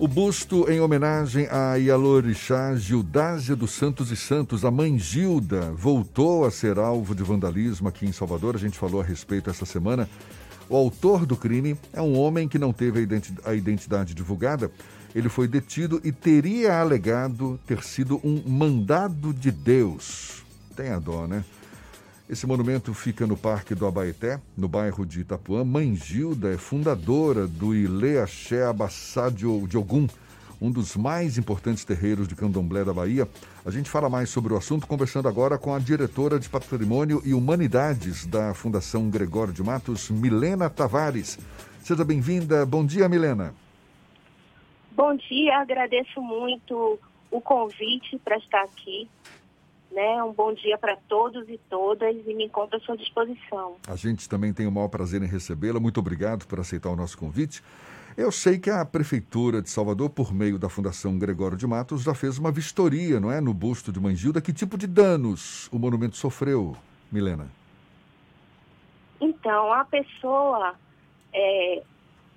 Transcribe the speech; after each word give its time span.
O 0.00 0.08
busto 0.08 0.66
em 0.70 0.80
homenagem 0.80 1.46
a 1.50 1.74
Ialorixá 1.74 2.74
Gildásia 2.74 3.54
dos 3.54 3.72
Santos 3.72 4.10
e 4.10 4.16
Santos, 4.16 4.64
a 4.64 4.70
mãe 4.70 4.98
Gilda, 4.98 5.72
voltou 5.72 6.46
a 6.46 6.50
ser 6.50 6.78
alvo 6.78 7.14
de 7.14 7.22
vandalismo 7.22 7.86
aqui 7.86 8.06
em 8.06 8.12
Salvador. 8.12 8.54
A 8.54 8.58
gente 8.58 8.78
falou 8.78 9.02
a 9.02 9.04
respeito 9.04 9.50
essa 9.50 9.66
semana. 9.66 10.08
O 10.70 10.74
autor 10.74 11.26
do 11.26 11.36
crime 11.36 11.76
é 11.92 12.00
um 12.00 12.18
homem 12.18 12.48
que 12.48 12.58
não 12.58 12.72
teve 12.72 13.06
a 13.44 13.52
identidade 13.52 14.14
divulgada. 14.14 14.70
Ele 15.14 15.28
foi 15.28 15.46
detido 15.46 16.00
e 16.02 16.10
teria 16.10 16.80
alegado 16.80 17.60
ter 17.66 17.82
sido 17.82 18.18
um 18.24 18.42
mandado 18.48 19.34
de 19.34 19.50
Deus. 19.50 20.42
Tem 20.74 20.88
a 20.88 20.98
dó, 20.98 21.26
né? 21.26 21.44
Esse 22.30 22.46
monumento 22.46 22.94
fica 22.94 23.26
no 23.26 23.36
Parque 23.36 23.74
do 23.74 23.84
Abaeté, 23.84 24.40
no 24.56 24.68
bairro 24.68 25.04
de 25.04 25.22
Itapuã. 25.22 25.64
Mãe 25.64 25.96
Gilda 25.96 26.54
é 26.54 26.56
fundadora 26.56 27.44
do 27.44 27.74
Ilê 27.74 28.20
Axé 28.20 28.64
Abassá 28.64 29.28
de 29.28 29.44
Ogum, 29.76 30.06
um 30.62 30.70
dos 30.70 30.94
mais 30.94 31.36
importantes 31.38 31.84
terreiros 31.84 32.28
de 32.28 32.36
candomblé 32.36 32.84
da 32.84 32.94
Bahia. 32.94 33.28
A 33.66 33.70
gente 33.72 33.90
fala 33.90 34.08
mais 34.08 34.30
sobre 34.30 34.52
o 34.52 34.56
assunto 34.56 34.86
conversando 34.86 35.26
agora 35.26 35.58
com 35.58 35.74
a 35.74 35.80
diretora 35.80 36.38
de 36.38 36.48
Patrimônio 36.48 37.20
e 37.24 37.34
Humanidades 37.34 38.24
da 38.26 38.54
Fundação 38.54 39.10
Gregório 39.10 39.52
de 39.52 39.64
Matos, 39.64 40.08
Milena 40.08 40.70
Tavares. 40.70 41.36
Seja 41.80 42.04
bem-vinda. 42.04 42.64
Bom 42.64 42.86
dia, 42.86 43.08
Milena. 43.08 43.52
Bom 44.92 45.16
dia, 45.16 45.58
agradeço 45.58 46.22
muito 46.22 46.96
o 47.28 47.40
convite 47.40 48.20
para 48.24 48.36
estar 48.36 48.62
aqui 48.62 49.08
né? 49.90 50.22
Um 50.22 50.32
bom 50.32 50.52
dia 50.54 50.78
para 50.78 50.96
todos 51.08 51.48
e 51.48 51.58
todas 51.68 52.16
e 52.26 52.34
me 52.34 52.44
encontro 52.44 52.76
à 52.76 52.80
sua 52.80 52.96
disposição. 52.96 53.76
A 53.86 53.96
gente 53.96 54.28
também 54.28 54.52
tem 54.52 54.66
o 54.66 54.72
maior 54.72 54.88
prazer 54.88 55.22
em 55.22 55.26
recebê-la. 55.26 55.80
Muito 55.80 55.98
obrigado 55.98 56.46
por 56.46 56.60
aceitar 56.60 56.90
o 56.90 56.96
nosso 56.96 57.18
convite. 57.18 57.62
Eu 58.16 58.32
sei 58.32 58.58
que 58.58 58.68
a 58.68 58.84
Prefeitura 58.84 59.62
de 59.62 59.70
Salvador, 59.70 60.10
por 60.10 60.34
meio 60.34 60.58
da 60.58 60.68
Fundação 60.68 61.18
Gregório 61.18 61.56
de 61.56 61.66
Matos, 61.66 62.02
já 62.02 62.14
fez 62.14 62.38
uma 62.38 62.50
vistoria, 62.50 63.20
não 63.20 63.30
é? 63.30 63.40
No 63.40 63.54
busto 63.54 63.92
de 63.92 64.00
Mangilda. 64.00 64.40
Que 64.40 64.52
tipo 64.52 64.76
de 64.76 64.86
danos 64.86 65.68
o 65.72 65.78
monumento 65.78 66.16
sofreu, 66.16 66.76
Milena? 67.10 67.50
Então, 69.20 69.72
a 69.72 69.84
pessoa 69.84 70.74
é, 71.32 71.82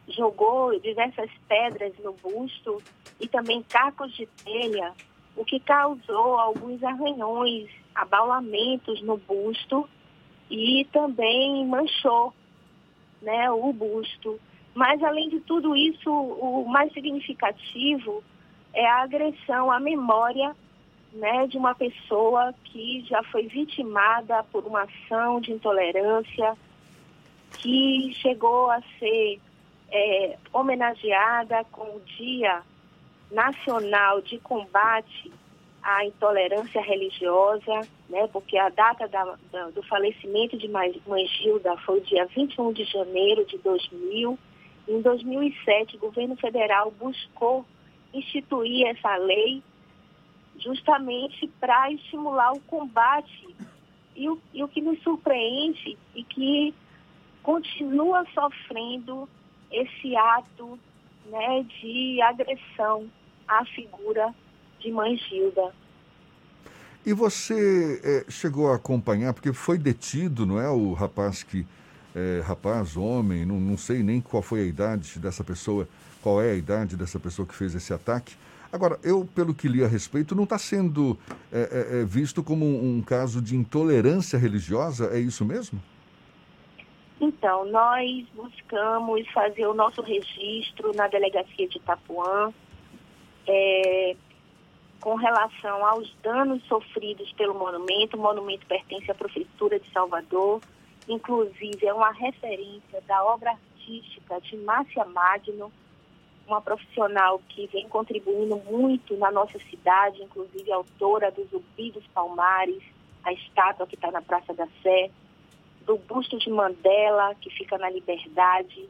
jogou 0.08 0.80
diversas 0.80 1.30
pedras 1.48 1.94
no 2.04 2.14
busto 2.14 2.82
e 3.20 3.28
também 3.28 3.64
cacos 3.64 4.14
de 4.14 4.28
telha 4.44 4.94
o 5.36 5.44
que 5.44 5.60
causou 5.60 6.38
alguns 6.38 6.84
arranhões, 6.84 7.70
abaulamentos 7.94 9.02
no 9.02 9.18
busto 9.18 9.88
e 10.50 10.86
também 10.92 11.66
manchou 11.66 12.34
né, 13.22 13.50
o 13.52 13.72
busto. 13.74 14.40
Mas, 14.74 15.02
além 15.04 15.30
de 15.30 15.40
tudo 15.42 15.76
isso, 15.76 16.12
o 16.12 16.68
mais 16.68 16.92
significativo 16.94 18.24
é 18.74 18.86
a 18.88 19.04
agressão 19.04 19.72
à 19.72 19.80
memória 19.80 20.56
né, 21.14 21.46
de 21.48 21.58
uma 21.58 21.76
pessoa 21.76 22.54
que 22.66 23.06
já 23.08 23.22
foi 23.24 23.48
vitimada 23.48 24.44
por 24.52 24.66
uma 24.66 24.84
ação 24.84 25.40
de 25.40 25.52
intolerância, 25.52 26.58
que 27.60 28.14
chegou 28.16 28.70
a 28.72 28.82
ser 29.00 29.40
é, 29.92 30.38
homenageada 30.52 31.64
com 31.66 31.84
o 31.84 32.02
Dia 32.18 32.64
nacional 33.34 34.22
de 34.22 34.40
combate 34.40 35.32
à 35.82 36.06
intolerância 36.06 36.82
religiosa, 36.82 37.82
né, 38.08 38.28
porque 38.32 38.58
a 38.58 38.70
data 38.70 39.08
da, 39.08 39.38
da, 39.52 39.70
do 39.72 39.84
falecimento 39.84 40.58
de 40.58 40.70
Mãe 40.70 40.94
Gilda 41.28 41.76
foi 41.78 42.00
o 42.00 42.04
dia 42.04 42.26
21 42.28 42.72
de 42.72 42.86
janeiro 42.86 43.46
de 43.46 43.58
2000. 43.58 44.40
Em 44.88 45.02
2007, 45.02 45.98
o 45.98 46.00
governo 46.00 46.36
federal 46.38 46.92
buscou 46.92 47.66
instituir 48.14 48.88
essa 48.88 49.16
lei 49.18 49.62
justamente 50.58 51.48
para 51.60 51.92
estimular 51.92 52.54
o 52.54 52.62
combate. 52.62 53.54
E 54.16 54.30
o, 54.30 54.40
e 54.54 54.64
o 54.64 54.68
que 54.68 54.80
me 54.80 54.96
surpreende 54.98 55.98
e 56.14 56.24
que 56.24 56.74
continua 57.42 58.24
sofrendo 58.34 59.28
esse 59.72 60.16
ato 60.16 60.80
né, 61.26 61.66
de 61.82 62.22
agressão 62.22 63.10
a 63.48 63.66
figura 63.66 64.34
de 64.80 64.92
Mãe 64.92 65.18
Gilda. 65.18 65.72
E 67.06 67.12
você 67.14 68.02
é, 68.04 68.32
chegou 68.32 68.72
a 68.72 68.76
acompanhar, 68.76 69.34
porque 69.34 69.52
foi 69.52 69.78
detido, 69.78 70.46
não 70.46 70.60
é? 70.60 70.70
O 70.70 70.94
rapaz 70.94 71.44
que. 71.44 71.66
É, 72.16 72.42
rapaz, 72.46 72.96
homem, 72.96 73.44
não, 73.44 73.60
não 73.60 73.76
sei 73.76 74.04
nem 74.04 74.22
qual 74.22 74.44
foi 74.44 74.62
a 74.62 74.66
idade 74.66 75.18
dessa 75.18 75.44
pessoa, 75.44 75.88
qual 76.22 76.40
é 76.40 76.52
a 76.52 76.56
idade 76.56 76.96
dessa 76.96 77.20
pessoa 77.20 77.48
que 77.48 77.56
fez 77.56 77.74
esse 77.74 77.92
ataque. 77.92 78.36
Agora, 78.72 79.00
eu, 79.04 79.28
pelo 79.36 79.54
que 79.54 79.68
li 79.68 79.84
a 79.84 79.88
respeito, 79.88 80.36
não 80.36 80.46
está 80.46 80.58
sendo 80.58 81.18
é, 81.52 81.60
é, 81.60 82.00
é, 82.00 82.06
visto 82.06 82.44
como 82.44 82.66
um, 82.66 82.98
um 82.98 83.02
caso 83.02 83.42
de 83.42 83.56
intolerância 83.56 84.38
religiosa, 84.38 85.10
é 85.12 85.20
isso 85.20 85.44
mesmo? 85.44 85.80
Então, 87.20 87.66
nós 87.66 88.26
buscamos 88.36 89.28
fazer 89.30 89.66
o 89.68 89.74
nosso 89.74 90.02
registro 90.02 90.92
na 90.96 91.08
delegacia 91.08 91.68
de 91.68 91.78
Itapuã, 91.78 92.52
é, 93.48 94.16
com 95.04 95.16
relação 95.16 95.86
aos 95.86 96.14
danos 96.24 96.64
sofridos 96.64 97.32
pelo 97.34 97.54
monumento. 97.54 98.16
O 98.16 98.22
monumento 98.22 98.66
pertence 98.66 99.12
à 99.12 99.14
Prefeitura 99.14 99.80
de 99.80 99.92
Salvador, 99.92 100.62
inclusive 101.08 101.86
é 101.86 101.94
uma 101.94 102.12
referência 102.12 103.02
da 103.06 103.24
obra 103.26 103.52
artística 103.52 104.40
de 104.40 104.56
Márcia 104.58 105.04
Magno, 105.04 105.72
uma 106.48 106.62
profissional 106.62 107.42
que 107.50 107.68
vem 107.68 107.88
contribuindo 107.90 108.56
muito 108.70 109.16
na 109.18 109.30
nossa 109.30 109.60
cidade, 109.60 110.22
inclusive 110.22 110.72
autora 110.72 111.32
do 111.32 111.44
Zumbi 111.46 111.92
dos 111.92 112.06
Palmares, 112.08 112.82
a 113.24 113.34
estátua 113.34 113.88
que 113.88 113.96
está 113.96 114.12
na 114.12 114.22
Praça 114.22 114.54
da 114.54 114.68
Sé, 114.82 115.10
do 115.86 115.98
busto 115.98 116.38
de 116.38 116.50
Mandela, 116.50 117.36
que 117.36 117.50
fica 117.50 117.78
na 117.78 117.90
Liberdade, 117.90 118.90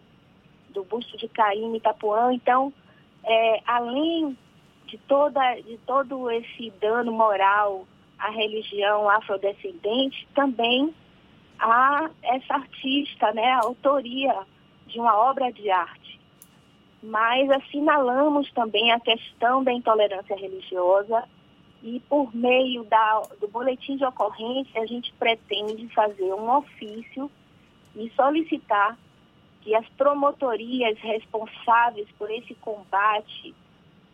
do 0.70 0.84
busto 0.84 1.18
de 1.18 1.28
Caíme 1.28 1.78
Itapuã. 1.78 2.34
Então, 2.34 2.74
é, 3.24 3.62
além 3.66 4.38
de, 4.93 4.99
toda, 5.07 5.55
de 5.55 5.75
todo 5.87 6.29
esse 6.29 6.71
dano 6.79 7.11
moral 7.11 7.87
à 8.19 8.29
religião 8.29 9.09
afrodescendente, 9.09 10.27
também 10.35 10.93
há 11.59 12.11
essa 12.21 12.53
artista, 12.53 13.33
né, 13.33 13.53
a 13.53 13.61
autoria 13.61 14.35
de 14.85 14.99
uma 14.99 15.17
obra 15.17 15.51
de 15.51 15.67
arte. 15.71 16.19
Mas 17.01 17.49
assinalamos 17.49 18.51
também 18.51 18.91
a 18.91 18.99
questão 18.99 19.63
da 19.63 19.73
intolerância 19.73 20.35
religiosa 20.35 21.27
e 21.81 21.99
por 22.01 22.33
meio 22.35 22.83
da, 22.83 23.23
do 23.41 23.47
boletim 23.47 23.97
de 23.97 24.05
ocorrência 24.05 24.79
a 24.79 24.85
gente 24.85 25.11
pretende 25.13 25.87
fazer 25.89 26.31
um 26.35 26.55
ofício 26.55 27.31
e 27.95 28.11
solicitar 28.11 28.95
que 29.61 29.73
as 29.73 29.87
promotorias 29.97 30.99
responsáveis 30.99 32.07
por 32.11 32.29
esse 32.29 32.53
combate 32.55 33.55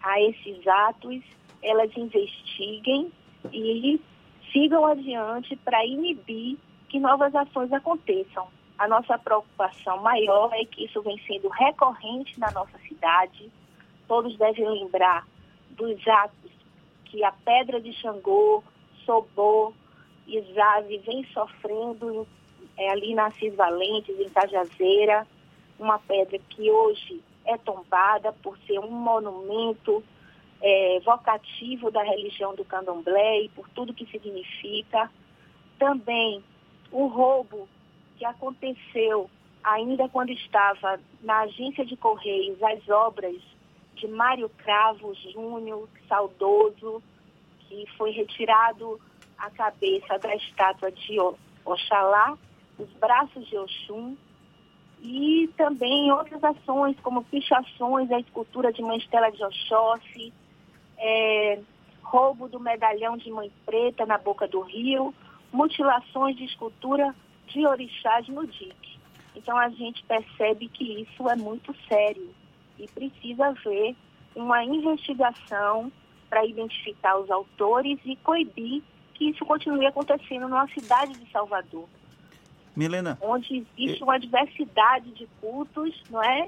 a 0.02 0.22
esses 0.22 0.66
atos, 0.68 1.22
elas 1.62 1.96
investiguem 1.96 3.12
e 3.52 4.00
sigam 4.52 4.86
adiante 4.86 5.56
para 5.58 5.86
inibir 5.86 6.58
que 6.88 7.00
novas 7.00 7.34
ações 7.36 7.72
aconteçam. 7.72 8.48
A 8.78 8.88
nossa 8.88 9.18
preocupação 9.18 10.02
maior 10.02 10.52
é 10.54 10.66
que 10.66 10.86
isso 10.86 11.02
vem 11.02 11.20
sendo 11.28 11.50
recorrente 11.50 12.40
na 12.40 12.50
nossa 12.52 12.78
cidade. 12.80 13.52
Todos 14.08 14.38
devem 14.38 14.68
lembrar 14.70 15.28
dos 15.72 16.08
atos 16.08 16.52
que 17.06 17.24
a 17.24 17.32
Pedra 17.32 17.82
de 17.82 17.92
Xangô, 17.94 18.64
Sobô 19.06 19.74
e 20.28 20.42
Zave 20.54 20.98
vem 21.00 21.26
sofrendo 21.34 22.28
é, 22.78 22.90
ali 22.92 23.14
na 23.14 23.28
Assis 23.28 23.54
Valentes, 23.56 24.18
em 24.20 24.30
Cajazeira, 24.30 25.28
uma 25.78 26.00
pedra 26.00 26.40
que 26.50 26.70
hoje 26.70 27.22
é 27.50 27.58
tombada 27.58 28.32
por 28.32 28.58
ser 28.60 28.80
um 28.80 28.92
monumento 28.92 30.04
é, 30.62 31.00
vocativo 31.04 31.90
da 31.90 32.04
religião 32.04 32.54
do 32.54 32.64
candomblé 32.64 33.44
e 33.44 33.50
por 33.50 33.68
tudo 33.70 33.94
que 33.94 34.06
significa. 34.06 35.10
Também 35.78 36.44
o 36.92 37.08
roubo 37.08 37.68
que 38.18 38.26
aconteceu 38.26 39.30
ainda 39.64 40.08
quando 40.10 40.32
estava 40.32 41.00
na 41.22 41.40
agência 41.42 41.86
de 41.86 41.98
Correios 41.98 42.62
as 42.62 42.88
obras 42.90 43.42
de 43.96 44.08
Mário 44.08 44.50
Cravo 44.50 45.14
Júnior, 45.16 45.90
saudoso, 46.08 47.04
que 47.68 47.86
foi 47.98 48.12
retirado 48.12 49.00
a 49.38 49.50
cabeça 49.50 50.18
da 50.20 50.36
estátua 50.36 50.92
de 50.92 51.18
Oxalá, 51.66 52.38
os 52.78 52.90
braços 52.94 53.46
de 53.48 53.58
Oxum, 53.58 54.16
e 55.02 55.50
também 55.56 56.12
outras 56.12 56.44
ações, 56.44 56.98
como 57.02 57.24
pichações, 57.24 58.12
a 58.12 58.20
escultura 58.20 58.72
de 58.72 58.82
Mãe 58.82 58.98
Estela 58.98 59.32
de 59.32 59.44
Oxóssi, 59.44 60.34
é, 60.98 61.60
roubo 62.04 62.50
do 62.50 62.60
medalhão 62.60 63.16
de 63.16 63.32
Mãe 63.32 63.52
Preta 63.66 64.06
na 64.06 64.18
boca 64.18 64.48
do 64.48 64.62
rio, 64.62 65.14
mutilações 65.52 66.36
de 66.36 66.46
escultura 66.46 67.16
de 67.48 67.66
orixás 67.66 68.28
no 68.28 68.46
dique. 68.46 69.00
Então 69.36 69.58
a 69.58 69.70
gente 69.70 70.04
percebe 70.04 70.68
que 70.68 71.02
isso 71.02 71.30
é 71.30 71.36
muito 71.36 71.74
sério 71.88 72.30
e 72.78 72.88
precisa 72.88 73.48
haver 73.48 73.96
uma 74.36 74.64
investigação 74.64 75.92
para 76.30 76.46
identificar 76.46 77.18
os 77.18 77.32
autores 77.32 78.00
e 78.06 78.16
coibir 78.18 78.84
que 79.14 79.30
isso 79.30 79.46
continue 79.46 79.86
acontecendo 79.86 80.48
na 80.48 80.68
cidade 80.68 81.14
de 81.14 81.32
Salvador. 81.32 81.88
Milena. 82.80 83.18
Onde 83.22 83.66
existe 83.78 84.02
uma 84.02 84.18
diversidade 84.18 85.12
de 85.12 85.28
cultos, 85.42 86.02
não 86.10 86.24
é? 86.24 86.48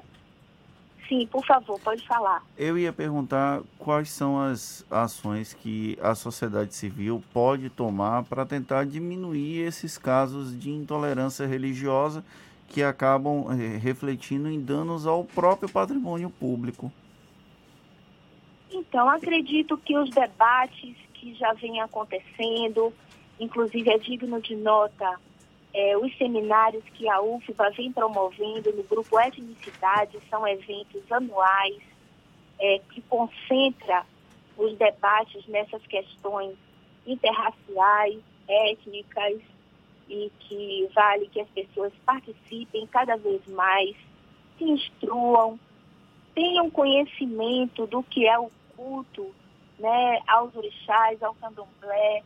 Sim, 1.06 1.26
por 1.26 1.44
favor, 1.44 1.78
pode 1.80 2.06
falar. 2.06 2.42
Eu 2.56 2.78
ia 2.78 2.90
perguntar 2.90 3.60
quais 3.78 4.08
são 4.08 4.40
as 4.40 4.86
ações 4.90 5.52
que 5.52 5.98
a 6.00 6.14
sociedade 6.14 6.74
civil 6.74 7.22
pode 7.34 7.68
tomar 7.68 8.22
para 8.22 8.46
tentar 8.46 8.86
diminuir 8.86 9.60
esses 9.60 9.98
casos 9.98 10.58
de 10.58 10.70
intolerância 10.70 11.46
religiosa 11.46 12.24
que 12.68 12.82
acabam 12.82 13.48
eh, 13.50 13.76
refletindo 13.76 14.48
em 14.48 14.58
danos 14.58 15.06
ao 15.06 15.24
próprio 15.24 15.68
patrimônio 15.68 16.30
público. 16.30 16.90
Então, 18.70 19.10
acredito 19.10 19.76
que 19.76 19.98
os 19.98 20.08
debates 20.08 20.96
que 21.12 21.34
já 21.34 21.52
vêm 21.52 21.82
acontecendo, 21.82 22.90
inclusive 23.38 23.90
é 23.90 23.98
digno 23.98 24.40
de 24.40 24.56
nota 24.56 25.20
é, 25.74 25.96
os 25.96 26.16
seminários 26.18 26.84
que 26.94 27.08
a 27.08 27.20
UFBA 27.20 27.70
vem 27.70 27.92
promovendo 27.92 28.72
no 28.72 28.82
grupo 28.82 29.18
Etnicidade, 29.18 30.18
são 30.28 30.46
eventos 30.46 31.10
anuais 31.10 31.80
é, 32.60 32.78
que 32.90 33.00
concentra 33.02 34.04
os 34.56 34.76
debates 34.76 35.46
nessas 35.48 35.84
questões 35.86 36.54
interraciais, 37.06 38.20
étnicas, 38.48 39.40
e 40.08 40.30
que 40.40 40.88
vale 40.94 41.26
que 41.28 41.40
as 41.40 41.48
pessoas 41.48 41.92
participem 42.04 42.86
cada 42.88 43.16
vez 43.16 43.40
mais, 43.46 43.96
se 44.58 44.64
instruam, 44.64 45.58
tenham 46.34 46.70
conhecimento 46.70 47.86
do 47.86 48.02
que 48.02 48.26
é 48.26 48.38
o 48.38 48.50
culto 48.76 49.34
né, 49.78 50.20
aos 50.28 50.54
orixás, 50.54 51.22
ao 51.22 51.34
candomblé, 51.34 52.22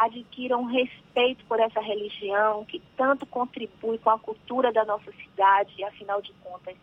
adquiram 0.00 0.64
respeito 0.64 1.44
por 1.44 1.60
essa 1.60 1.80
religião 1.80 2.64
que 2.64 2.80
tanto 2.96 3.26
contribui 3.26 3.98
com 3.98 4.08
a 4.08 4.18
cultura 4.18 4.72
da 4.72 4.82
nossa 4.84 5.12
cidade, 5.12 5.84
afinal 5.84 6.22
de 6.22 6.32
contas, 6.42 6.74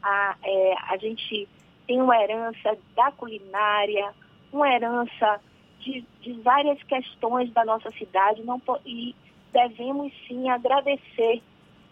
a, 0.00 0.36
é, 0.44 0.74
a 0.88 0.96
gente 0.96 1.48
tem 1.88 2.00
uma 2.00 2.16
herança 2.16 2.78
da 2.94 3.10
culinária, 3.10 4.14
uma 4.52 4.72
herança 4.72 5.40
de, 5.80 6.04
de 6.20 6.32
várias 6.34 6.80
questões 6.84 7.52
da 7.52 7.64
nossa 7.64 7.90
cidade 7.92 8.42
não, 8.44 8.62
e 8.86 9.14
devemos 9.52 10.12
sim 10.28 10.48
agradecer 10.48 11.42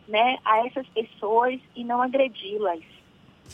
né, 0.07 0.39
a 0.45 0.67
essas 0.67 0.87
pessoas 0.89 1.61
e 1.75 1.83
não 1.83 2.01
agredi-las. 2.01 2.81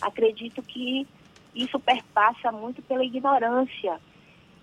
Acredito 0.03 0.63
que 0.63 1.07
isso 1.55 1.81
perpassa 1.81 2.53
muito 2.53 2.83
pela 2.83 3.05
ignorância, 3.05 3.99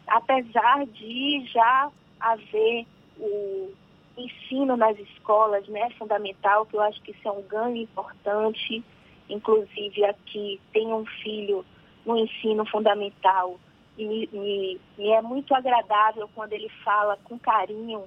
apesar 0.07 0.85
de 0.85 1.43
já 1.47 1.91
haver 2.23 2.85
o 3.19 3.71
ensino 4.17 4.77
nas 4.77 4.97
escolas, 4.97 5.67
né, 5.67 5.89
fundamental, 5.97 6.65
que 6.65 6.75
eu 6.75 6.81
acho 6.81 7.01
que 7.01 7.11
isso 7.11 7.27
é 7.27 7.31
um 7.31 7.41
ganho 7.43 7.77
importante. 7.77 8.83
Inclusive 9.29 10.05
aqui 10.05 10.59
tem 10.71 10.93
um 10.93 11.05
filho 11.05 11.65
no 12.05 12.17
ensino 12.17 12.65
fundamental 12.65 13.59
e 13.97 14.05
me, 14.05 14.29
me, 14.31 14.81
me 14.97 15.09
é 15.09 15.21
muito 15.21 15.53
agradável 15.53 16.29
quando 16.35 16.53
ele 16.53 16.69
fala 16.83 17.17
com 17.23 17.37
carinho, 17.37 18.03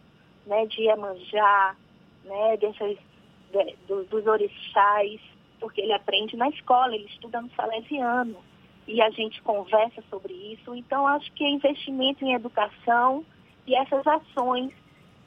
né, 0.46 0.66
de 0.66 0.82
Iemanjá, 0.82 1.76
né, 2.24 2.56
dessas, 2.56 2.96
de, 3.52 3.76
do, 3.86 4.04
dos 4.04 4.26
orixás, 4.26 5.20
porque 5.58 5.80
ele 5.80 5.92
aprende 5.92 6.36
na 6.36 6.48
escola, 6.48 6.94
ele 6.94 7.06
estuda 7.06 7.40
no 7.40 7.50
salesiano 7.50 8.36
e 8.86 9.00
a 9.00 9.10
gente 9.10 9.42
conversa 9.42 10.02
sobre 10.08 10.32
isso. 10.32 10.74
Então, 10.74 11.06
acho 11.06 11.32
que 11.32 11.44
é 11.44 11.48
investimento 11.48 12.24
em 12.24 12.34
educação 12.34 13.24
e 13.66 13.74
essas 13.74 14.06
ações, 14.06 14.72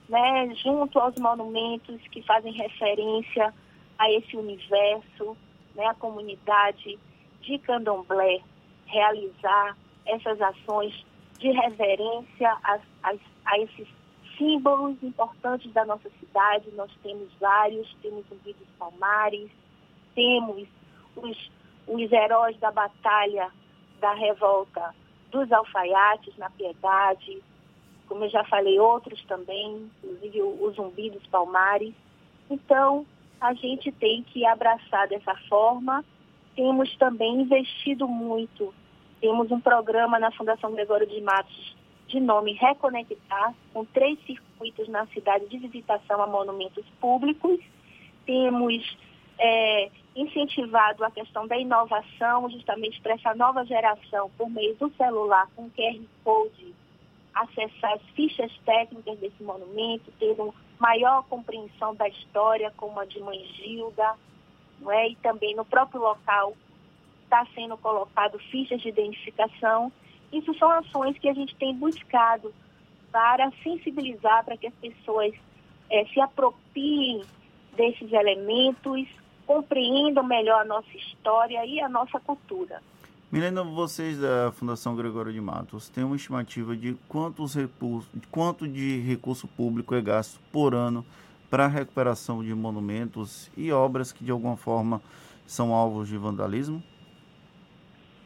né, 0.08 0.54
junto 0.56 1.00
aos 1.00 1.16
monumentos 1.20 2.02
que 2.10 2.22
fazem 2.24 2.54
referência 2.54 3.54
a 3.98 4.12
esse 4.12 4.36
universo, 4.36 5.36
né, 5.76 5.86
a 5.86 5.94
comunidade 5.94 6.98
de 7.42 7.60
candomblé, 7.60 8.40
realizar 8.86 9.78
essas 10.06 10.42
ações 10.42 11.06
de 11.38 11.52
reverência 11.52 12.58
a, 12.64 12.80
a, 13.04 13.14
a 13.46 13.60
esses 13.60 13.88
símbolos 14.38 15.02
importantes 15.04 15.72
da 15.74 15.86
nossa 15.86 16.10
cidade. 16.20 16.72
Nós 16.72 16.92
temos 17.04 17.30
vários, 17.40 17.94
temos 18.02 18.26
o 18.32 18.36
dos 18.36 18.56
Palmares, 18.78 19.52
temos 20.16 20.68
os, 21.16 21.52
os 21.88 22.12
heróis 22.12 22.58
da 22.60 22.72
batalha 22.72 23.52
da 24.00 24.14
revolta 24.14 24.96
dos 25.30 25.52
alfaiates 25.52 26.36
na 26.38 26.50
Piedade, 26.52 27.44
como 28.10 28.26
eu 28.26 28.30
já 28.30 28.44
falei, 28.46 28.80
outros 28.80 29.24
também, 29.26 29.90
inclusive 30.04 30.42
o, 30.42 30.72
Zumbi 30.72 31.12
dos 31.12 31.26
Palmares. 31.28 31.94
Então, 32.50 33.06
a 33.40 33.54
gente 33.54 33.92
tem 33.92 34.24
que 34.24 34.46
abraçar 34.46 35.08
dessa 35.08 35.36
forma. 35.48 36.04
Temos 36.56 36.94
também 36.98 37.42
investido 37.42 38.08
muito. 38.08 38.74
Temos 39.22 39.52
um 39.52 39.62
programa 39.62 40.20
na 40.20 40.32
Fundação 40.32 40.74
Gregório 40.74 41.08
de 41.08 41.22
Matos 41.22 41.78
de 42.08 42.20
nome 42.20 42.54
Reconectar, 42.54 43.54
com 43.72 43.86
três 43.86 44.20
circuitos 44.26 44.88
na 44.88 45.06
cidade 45.08 45.48
de 45.48 45.60
visitação 45.60 46.22
a 46.22 46.28
monumentos 46.28 46.84
públicos. 47.00 47.60
Temos 48.26 48.98
é, 49.38 49.92
incentivado 50.16 51.06
a 51.06 51.12
questão 51.12 51.46
da 51.46 51.58
inovação, 51.58 52.50
justamente 52.50 53.00
para 53.02 53.14
essa 53.14 53.36
nova 53.36 53.64
geração, 53.64 54.32
por 54.36 54.50
meio 54.50 54.76
do 54.76 54.92
celular, 54.96 55.48
com 55.56 55.70
QR 55.70 56.02
Code, 56.24 56.74
acessar 57.34 57.94
as 57.94 58.02
fichas 58.16 58.52
técnicas 58.66 59.18
desse 59.20 59.42
monumento, 59.44 60.12
ter 60.20 60.32
uma 60.40 60.54
maior 60.80 61.24
compreensão 61.24 61.94
da 61.96 62.08
história, 62.08 62.72
como 62.78 63.00
a 63.00 63.06
de 63.06 63.20
Mãe 63.20 63.44
Gilda, 63.56 64.16
não 64.80 64.92
é? 64.92 65.10
e 65.10 65.16
também 65.18 65.56
no 65.56 65.66
próprio 65.66 66.02
local 66.02 66.56
está 67.24 67.46
sendo 67.54 67.78
colocado 67.78 68.40
fichas 68.40 68.82
de 68.82 68.90
identificação. 68.90 69.92
Isso 70.32 70.54
são 70.56 70.70
ações 70.72 71.18
que 71.18 71.30
a 71.30 71.34
gente 71.34 71.56
tem 71.56 71.76
buscado 71.76 72.54
para 73.12 73.52
sensibilizar 73.64 74.44
para 74.46 74.58
que 74.58 74.68
as 74.68 74.74
pessoas 74.76 75.34
é, 75.90 76.06
se 76.06 76.20
apropriem 76.20 77.22
desses 77.76 78.12
elementos, 78.12 79.08
compreendam 79.46 80.24
melhor 80.24 80.62
a 80.62 80.66
nossa 80.66 80.96
história 80.96 81.66
e 81.66 81.82
a 81.82 81.90
nossa 81.90 82.20
cultura. 82.20 82.82
Milena, 83.32 83.64
vocês 83.64 84.20
da 84.20 84.52
Fundação 84.52 84.96
Gregório 84.96 85.32
de 85.32 85.40
Matos 85.40 85.88
têm 85.88 86.04
uma 86.04 86.16
estimativa 86.16 86.76
de 86.76 86.98
quantos 87.08 87.54
recursos, 87.54 88.10
quanto 88.32 88.68
de 88.68 89.02
recurso 89.02 89.48
público 89.48 89.94
é 89.94 90.02
gasto 90.02 90.40
por 90.52 90.74
ano 90.74 91.06
para 91.48 91.66
a 91.66 91.68
recuperação 91.68 92.44
de 92.44 92.56
monumentos 92.56 93.52
e 93.56 93.72
obras 93.72 94.12
que 94.12 94.24
de 94.24 94.32
alguma 94.32 94.58
forma 94.58 95.00
são 95.46 95.76
alvos 95.76 96.08
de 96.08 96.18
vandalismo? 96.18 96.82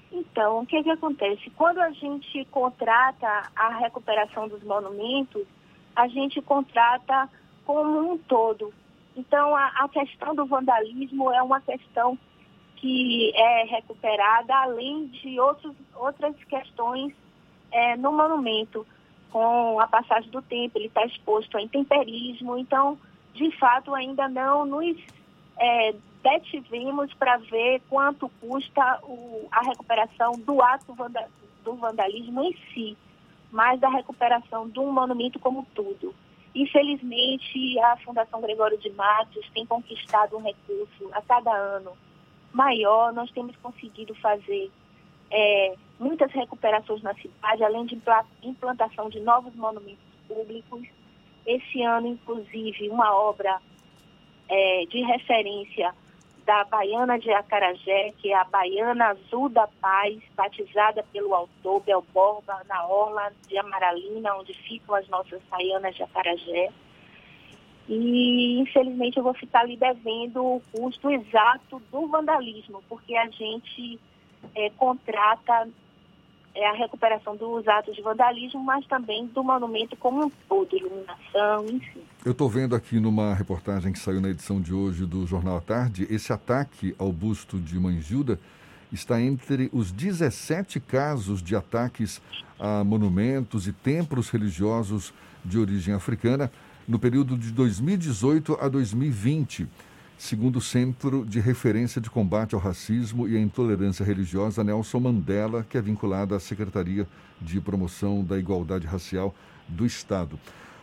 Então, 0.10 0.62
o 0.62 0.65
que, 0.65 0.81
que 0.81 0.91
acontece? 0.91 1.50
Quando 1.50 1.79
a 1.79 1.91
gente 1.91 2.45
contrata 2.45 3.51
a 3.53 3.77
recuperação 3.79 4.48
dos 4.48 4.63
monumentos, 4.63 5.45
a 5.93 6.07
gente 6.07 6.41
contrata 6.41 7.29
como 7.65 8.13
um 8.13 8.17
todo. 8.17 8.74
Então, 9.17 9.53
a, 9.53 9.67
a 9.83 9.89
questão 9.89 10.33
do 10.33 10.45
vandalismo 10.45 11.29
é 11.29 11.41
uma 11.41 11.60
questão 11.60 12.17
que 12.84 13.32
é 13.34 13.63
recuperada, 13.63 14.54
além 14.54 15.08
de 15.08 15.40
outros, 15.40 15.74
outras 15.96 16.36
questões 16.44 17.13
é, 17.72 17.96
no 17.96 18.12
monumento. 18.12 18.86
Com 19.32 19.80
a 19.80 19.88
passagem 19.88 20.30
do 20.30 20.42
tempo, 20.42 20.78
ele 20.78 20.88
está 20.88 21.06
exposto 21.06 21.58
a 21.58 21.62
intemperismo, 21.62 22.58
então, 22.58 23.00
de 23.34 23.50
fato, 23.58 23.96
ainda 23.96 24.28
não 24.28 24.66
nos 24.66 24.98
é, 25.58 25.96
detivemos 26.22 27.13
para 27.13 27.38
ver 27.38 27.82
quanto 27.90 28.30
custa 28.42 29.00
o, 29.04 29.48
a 29.50 29.62
recuperação 29.62 30.34
do 30.34 30.62
ato 30.62 30.94
vanda, 30.94 31.25
do 31.63 31.75
vandalismo 31.75 32.44
em 32.44 32.58
si, 32.74 32.98
mas 33.50 33.80
da 33.80 33.88
recuperação 33.88 34.68
de 34.68 34.78
um 34.78 34.92
monumento 34.92 35.40
como 35.40 35.66
tudo. 35.74 36.13
Infelizmente, 36.54 37.80
a 37.80 37.96
Fundação 38.04 38.42
Gregório 38.42 38.78
de 38.78 38.90
Matos 38.90 39.50
tem 39.54 39.66
conquistado 39.66 40.36
um 40.36 40.42
recurso 40.42 41.10
a 41.13 41.22
cada 41.22 41.50
ano 41.50 41.94
maior, 42.53 43.12
nós 43.12 43.29
temos 43.31 43.55
conseguido 43.57 44.13
fazer 44.15 44.72
é, 45.31 45.75
muitas 46.00 46.31
recuperações 46.31 47.01
na 47.01 47.13
cidade, 47.15 47.63
além 47.63 47.86
de 47.86 48.00
implantação 48.43 49.10
de 49.10 49.19
novos 49.19 49.53
monumentos 49.55 50.03
públicos. 50.27 50.88
Esse 51.45 51.81
ano, 51.81 52.07
inclusive, 52.07 52.89
uma 52.89 53.13
obra 53.13 53.60
é, 54.48 54.86
de 54.86 55.01
referência 55.01 55.93
da 56.45 56.63
Baiana 56.65 57.17
de 57.17 57.31
Acarajé, 57.31 58.13
que 58.17 58.31
é 58.31 58.36
a 58.36 58.43
Baiana 58.43 59.07
Azul 59.07 59.50
da 59.50 59.67
Paz, 59.81 60.22
batizada 60.36 61.03
pelo 61.12 61.33
autor 61.33 61.81
Bel 61.81 62.05
Borba, 62.13 62.62
na 62.67 62.86
Orla 62.86 63.31
de 63.48 63.57
Amaralina, 63.57 64.36
onde 64.36 64.53
ficam 64.53 64.95
as 64.95 65.07
nossas 65.07 65.41
Baianas 65.50 65.95
de 65.95 66.03
Acarajé. 66.03 66.69
E, 67.88 68.60
infelizmente, 68.60 69.18
eu 69.18 69.24
vou 69.24 69.34
ficar 69.34 69.63
lhe 69.63 69.75
devendo 69.75 70.44
o 70.44 70.62
custo 70.72 71.10
exato 71.10 71.82
do 71.92 72.08
vandalismo, 72.08 72.82
porque 72.88 73.16
a 73.16 73.30
gente 73.30 74.00
é, 74.56 74.70
contrata 74.72 75.68
é, 76.56 76.70
a 76.70 76.74
recuperação 76.74 77.36
dos 77.36 77.68
atos 77.68 77.96
de 77.96 78.02
vandalismo, 78.02 78.63
mas 78.63 78.86
também 78.86 79.25
do 79.28 79.44
monumento 79.44 79.96
como 79.98 80.25
um 80.25 80.32
todo, 80.48 80.75
iluminação, 80.75 81.66
enfim. 81.68 82.02
Eu 82.24 82.32
estou 82.32 82.48
vendo 82.48 82.75
aqui 82.75 83.00
numa 83.00 83.34
reportagem 83.34 83.92
que 83.92 84.00
saiu 84.00 84.22
na 84.22 84.30
edição 84.30 84.62
de 84.62 84.74
hoje 84.74 85.06
do 85.06 85.25
Jornal 85.25 85.58
à 85.58 85.62
Tarde, 85.62 86.08
esse 86.10 86.32
ataque 86.32 86.96
ao 86.98 87.12
busto 87.12 87.60
de 87.60 87.78
Mãe 87.80 88.00
Gilda 88.00 88.40
está 88.92 89.20
entre 89.20 89.70
os 89.74 89.92
17 89.92 90.80
casos 90.80 91.42
de 91.42 91.56
ataques 91.56 92.22
a 92.60 92.84
monumentos 92.84 93.68
e 93.68 93.74
templos 93.74 94.30
religiosos 94.30 95.12
de 95.44 95.58
origem 95.58 95.94
africana 95.94 96.52
no 96.88 97.00
período 97.00 97.38
de 97.38 97.52
2018 97.52 98.58
a 98.60 98.68
2020 98.68 99.68
segundo 100.24 100.58
o 100.58 100.62
Centro 100.62 101.25
de 101.25 101.42
Referência 101.42 102.00
de 102.00 102.10
Combate 102.10 102.56
ao 102.56 102.62
Racismo 102.62 103.28
e 103.28 103.36
à 103.36 103.40
Intolerância 103.42 104.06
Religiosa 104.06 104.63
Nelson 104.63 105.02
Mandela, 105.02 105.66
que 105.70 105.78
é 105.78 105.82
vinculado 105.82 106.34
à 106.34 106.40
Secretaria 106.40 107.06
de 107.42 107.60
Promoção 107.60 108.24
da 108.24 108.40
Igualdade 108.40 108.88
Racial 108.88 109.36
do 109.68 109.86
Estado. 109.86 110.40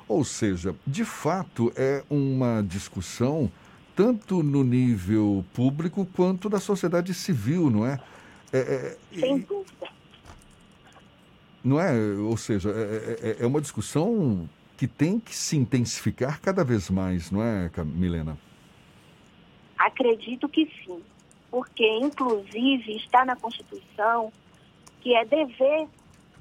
Ou 0.07 0.25
seja, 0.25 0.75
de 0.87 1.07
fato 1.07 1.73
é 1.75 2.05
uma 2.11 2.63
discussão 2.63 3.51
tanto 3.97 4.43
no 4.43 4.63
nível 4.63 5.43
público 5.55 6.07
quanto 6.15 6.51
da 6.51 6.61
sociedade 6.61 7.15
civil, 7.15 7.71
não 7.71 7.87
é? 7.87 7.99
é, 8.53 8.59
é 8.59 9.19
Sem 9.19 9.39
dúvida. 9.39 9.89
Não 11.65 11.81
é? 11.81 11.95
Ou 12.19 12.37
seja, 12.37 12.71
é, 12.71 13.19
é, 13.23 13.37
é 13.41 13.47
uma 13.47 13.61
discussão 13.61 14.49
que 14.81 14.89
tem 14.89 15.21
que 15.21 15.37
se 15.37 15.59
intensificar 15.59 16.41
cada 16.41 16.65
vez 16.65 16.89
mais, 16.89 17.31
não 17.31 17.43
é, 17.43 17.71
Milena? 17.85 18.39
Acredito 19.77 20.49
que 20.49 20.73
sim, 20.83 21.03
porque 21.51 21.87
inclusive 21.99 22.97
está 22.97 23.27
na 23.27 23.37
Constituição 23.37 24.33
que 25.03 25.15
é 25.15 25.23
dever 25.27 25.87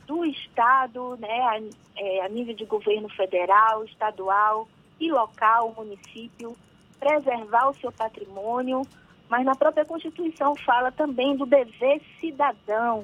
do 0.07 0.23
Estado, 0.23 1.17
né, 1.17 1.27
a, 1.27 1.59
é, 1.97 2.21
a 2.21 2.29
nível 2.29 2.55
de 2.55 2.63
governo 2.63 3.09
federal, 3.09 3.83
estadual 3.83 4.69
e 5.01 5.11
local, 5.11 5.73
município, 5.75 6.55
preservar 6.97 7.67
o 7.67 7.75
seu 7.75 7.91
patrimônio, 7.91 8.83
mas 9.27 9.43
na 9.43 9.53
própria 9.53 9.83
Constituição 9.83 10.55
fala 10.55 10.93
também 10.93 11.35
do 11.35 11.45
dever 11.45 12.01
cidadão, 12.21 13.03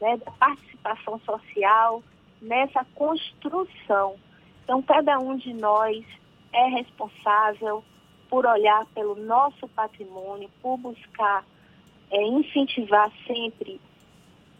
né, 0.00 0.16
da 0.16 0.30
participação 0.30 1.20
social 1.20 2.02
nessa 2.40 2.82
construção. 2.94 4.16
Então, 4.64 4.82
cada 4.82 5.18
um 5.18 5.36
de 5.36 5.52
nós 5.52 6.04
é 6.52 6.66
responsável 6.68 7.84
por 8.28 8.46
olhar 8.46 8.86
pelo 8.86 9.14
nosso 9.14 9.68
patrimônio, 9.68 10.50
por 10.62 10.78
buscar 10.78 11.44
é, 12.10 12.22
incentivar 12.26 13.12
sempre 13.26 13.80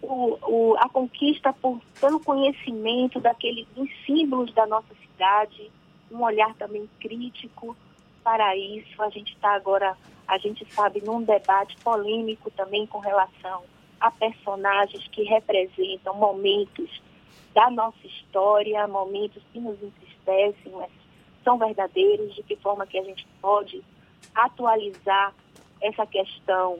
o, 0.03 0.39
o, 0.43 0.77
a 0.79 0.89
conquista 0.89 1.53
por, 1.55 1.81
pelo 1.99 2.21
conhecimento 2.21 3.19
daquele, 3.19 3.67
dos 3.75 3.89
símbolos 4.05 4.53
da 4.53 4.67
nossa 4.67 4.95
cidade, 4.95 5.71
um 6.11 6.23
olhar 6.23 6.55
também 6.55 6.89
crítico 7.01 7.75
para 8.23 8.55
isso. 8.57 9.03
A 9.03 9.09
gente 9.09 9.33
está 9.33 9.55
agora, 9.55 9.97
a 10.29 10.37
gente 10.37 10.67
sabe, 10.73 11.03
num 11.03 11.23
debate 11.23 11.77
polêmico 11.79 12.51
também 12.51 12.87
com 12.87 12.99
relação 12.99 13.63
a 13.99 14.11
personagens 14.11 15.09
que 15.09 15.23
representam 15.23 16.15
momentos 16.15 17.03
da 17.55 17.71
nossa 17.71 18.05
história, 18.07 18.87
momentos 18.89 19.43
que 19.53 19.61
nos 19.61 19.81
entristecem, 19.83 20.73
mas 20.73 20.91
são 21.45 21.57
verdadeiros, 21.57 22.35
de 22.35 22.43
que 22.43 22.57
forma 22.57 22.87
que 22.87 22.99
a 22.99 23.05
gente 23.05 23.27
pode 23.41 23.83
atualizar 24.35 25.33
essa 25.81 26.05
questão 26.07 26.79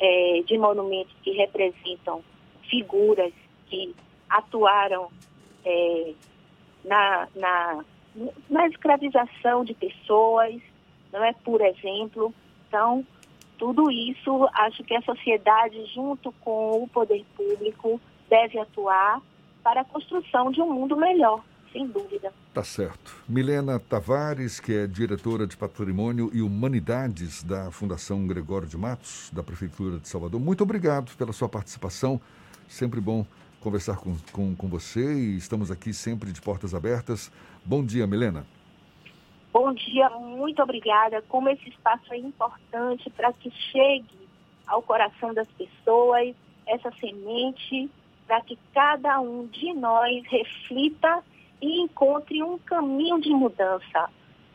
é, 0.00 0.42
de 0.46 0.56
monumentos 0.56 1.14
que 1.22 1.32
representam 1.32 2.24
figuras 2.68 3.32
que 3.66 3.94
atuaram 4.28 5.10
é, 5.64 6.14
na, 6.84 7.28
na, 7.34 7.84
na 8.48 8.66
escravização 8.68 9.64
de 9.64 9.74
pessoas, 9.74 10.60
não 11.12 11.22
é 11.24 11.32
por 11.32 11.60
exemplo. 11.60 12.32
Então, 12.68 13.04
tudo 13.58 13.90
isso, 13.90 14.48
acho 14.52 14.82
que 14.84 14.94
a 14.94 15.02
sociedade, 15.02 15.84
junto 15.94 16.32
com 16.40 16.82
o 16.82 16.88
poder 16.88 17.24
público, 17.36 18.00
deve 18.28 18.58
atuar 18.58 19.20
para 19.66 19.80
a 19.80 19.84
construção 19.84 20.52
de 20.52 20.62
um 20.62 20.72
mundo 20.72 20.96
melhor 20.96 21.42
sem 21.72 21.88
dúvida. 21.88 22.32
Tá 22.54 22.62
certo. 22.62 23.20
Milena 23.28 23.80
Tavares, 23.80 24.60
que 24.60 24.72
é 24.72 24.86
diretora 24.86 25.44
de 25.44 25.56
Patrimônio 25.56 26.30
e 26.32 26.40
Humanidades 26.40 27.42
da 27.42 27.72
Fundação 27.72 28.28
Gregório 28.28 28.68
de 28.68 28.78
Matos, 28.78 29.28
da 29.32 29.42
Prefeitura 29.42 29.98
de 29.98 30.08
Salvador, 30.08 30.40
muito 30.40 30.62
obrigado 30.62 31.16
pela 31.16 31.32
sua 31.32 31.48
participação. 31.48 32.20
Sempre 32.68 33.00
bom 33.00 33.26
conversar 33.60 33.96
com, 33.96 34.16
com, 34.30 34.54
com 34.54 34.68
você 34.68 35.12
e 35.12 35.36
estamos 35.36 35.68
aqui 35.72 35.92
sempre 35.92 36.30
de 36.30 36.40
portas 36.40 36.72
abertas. 36.72 37.32
Bom 37.64 37.84
dia, 37.84 38.06
Milena. 38.06 38.46
Bom 39.52 39.74
dia, 39.74 40.08
muito 40.10 40.62
obrigada. 40.62 41.22
Como 41.22 41.48
esse 41.48 41.68
espaço 41.70 42.14
é 42.14 42.18
importante 42.18 43.10
para 43.10 43.32
que 43.32 43.50
chegue 43.50 44.28
ao 44.64 44.80
coração 44.80 45.34
das 45.34 45.48
pessoas 45.48 46.36
essa 46.68 46.92
semente, 47.00 47.90
para 48.26 48.40
que 48.42 48.58
cada 48.74 49.20
um 49.20 49.46
de 49.46 49.72
nós 49.72 50.24
reflita 50.26 51.22
e 51.60 51.80
encontre 51.82 52.42
um 52.42 52.58
caminho 52.58 53.20
de 53.20 53.30
mudança. 53.30 54.10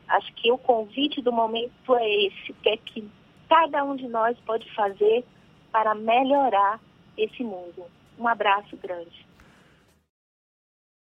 Acho 0.07 0.33
que 0.33 0.51
o 0.51 0.57
convite 0.57 1.21
do 1.21 1.31
momento 1.31 1.95
é 1.95 2.25
esse, 2.25 2.53
que 2.53 2.69
é 2.69 2.77
que 2.77 3.09
cada 3.47 3.83
um 3.83 3.95
de 3.95 4.07
nós 4.07 4.37
pode 4.45 4.69
fazer 4.73 5.23
para 5.71 5.95
melhorar 5.95 6.79
esse 7.17 7.43
mundo. 7.43 7.85
Um 8.19 8.27
abraço 8.27 8.75
grande. 8.77 9.25